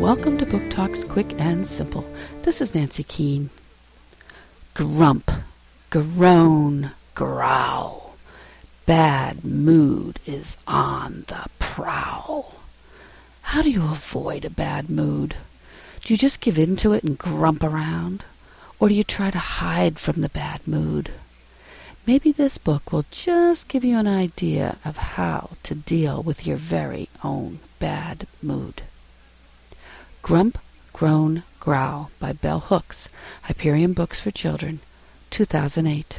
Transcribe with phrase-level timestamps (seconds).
[0.00, 2.04] Book Talks Quick and Simple.
[2.42, 3.50] This is Nancy Keane.
[4.72, 5.30] Grump,
[5.90, 8.14] groan, growl.
[8.86, 12.54] Bad mood is on the prowl.
[13.42, 15.34] How do you avoid a bad mood?
[16.04, 18.24] Do you just give in to it and grump around?
[18.78, 21.10] Or do you try to hide from the bad mood?
[22.06, 26.56] Maybe this book will just give you an idea of how to deal with your
[26.56, 28.82] very own bad mood.
[30.28, 30.58] Grump,
[30.92, 33.08] Groan, Growl by Bell Hooks,
[33.44, 34.80] Hyperion Books for Children,
[35.30, 36.18] 2008.